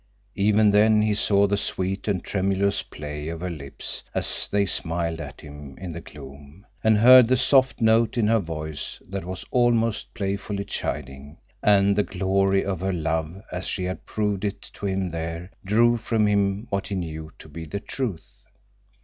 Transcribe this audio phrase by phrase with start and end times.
[0.33, 5.21] Even then he saw the sweet and tremulous play of her lips as they smiled
[5.21, 9.45] at him in the gloom, and heard the soft note in her voice that was
[9.51, 14.87] almost playfully chiding; and the glory of her love as she had proved it to
[14.87, 18.45] him there drew from him what he knew to be the truth.